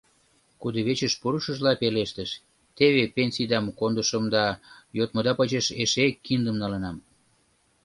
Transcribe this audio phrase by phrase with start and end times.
[0.61, 2.29] Кудывечыш пурышыжла пелештыш:—
[2.77, 4.43] Теве пенсийдам кондышым да
[4.97, 6.97] йодмыда почеш эше киндым налынам.